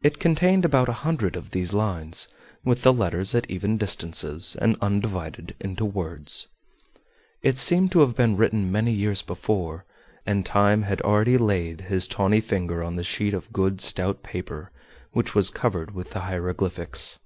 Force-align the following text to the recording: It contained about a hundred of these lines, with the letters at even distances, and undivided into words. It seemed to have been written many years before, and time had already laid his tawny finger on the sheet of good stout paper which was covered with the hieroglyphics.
It 0.00 0.20
contained 0.20 0.64
about 0.64 0.88
a 0.88 0.92
hundred 1.02 1.34
of 1.34 1.50
these 1.50 1.74
lines, 1.74 2.28
with 2.64 2.82
the 2.82 2.92
letters 2.92 3.34
at 3.34 3.50
even 3.50 3.78
distances, 3.78 4.56
and 4.60 4.76
undivided 4.80 5.56
into 5.58 5.84
words. 5.84 6.46
It 7.42 7.58
seemed 7.58 7.90
to 7.90 7.98
have 8.02 8.14
been 8.14 8.36
written 8.36 8.70
many 8.70 8.92
years 8.92 9.22
before, 9.22 9.84
and 10.24 10.46
time 10.46 10.82
had 10.84 11.02
already 11.02 11.36
laid 11.36 11.80
his 11.80 12.06
tawny 12.06 12.40
finger 12.40 12.80
on 12.80 12.94
the 12.94 13.02
sheet 13.02 13.34
of 13.34 13.52
good 13.52 13.80
stout 13.80 14.22
paper 14.22 14.70
which 15.10 15.34
was 15.34 15.50
covered 15.50 15.96
with 15.96 16.10
the 16.12 16.20
hieroglyphics. 16.20 17.18